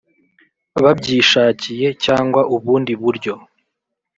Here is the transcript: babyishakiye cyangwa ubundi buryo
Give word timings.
babyishakiye 0.83 1.87
cyangwa 2.05 2.41
ubundi 2.55 2.93
buryo 3.01 3.33